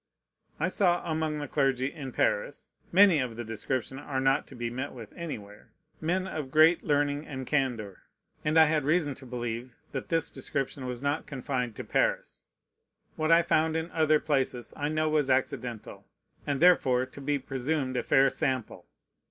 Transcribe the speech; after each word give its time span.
I 0.59 0.67
saw 0.67 1.07
among 1.07 1.37
the 1.37 1.47
clergy 1.47 1.93
in 1.93 2.11
Paris 2.11 2.71
(many 2.91 3.19
of 3.19 3.35
the 3.35 3.43
description 3.43 3.99
are 3.99 4.19
not 4.19 4.47
to 4.47 4.55
be 4.55 4.71
met 4.71 4.93
with 4.93 5.13
anywhere) 5.13 5.69
men 6.01 6.25
of 6.25 6.49
great 6.49 6.81
learning 6.83 7.27
and 7.27 7.45
candor; 7.45 8.01
and 8.43 8.57
I 8.57 8.65
had 8.65 8.83
reason 8.83 9.13
to 9.13 9.27
believe 9.27 9.75
that 9.91 10.09
this 10.09 10.31
description 10.31 10.87
was 10.87 11.03
not 11.03 11.27
confined 11.27 11.75
to 11.75 11.83
Paris. 11.83 12.45
What 13.15 13.31
I 13.31 13.43
found 13.43 13.75
in 13.75 13.91
other 13.91 14.19
places 14.19 14.73
I 14.75 14.89
know 14.89 15.07
was 15.07 15.29
accidental, 15.29 16.07
and 16.47 16.59
therefore 16.59 17.05
to 17.05 17.21
be 17.21 17.37
presumed 17.37 17.95
a 17.95 18.01
fair 18.01 18.31
sample. 18.31 18.87